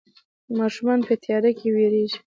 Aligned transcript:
ماشومان 0.59 0.99
په 1.07 1.13
تياره 1.23 1.51
کې 1.57 1.67
ويرېږي. 1.71 2.17